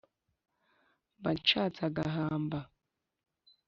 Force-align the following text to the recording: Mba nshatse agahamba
Mba 1.19 1.29
nshatse 1.37 1.79
agahamba 1.89 2.59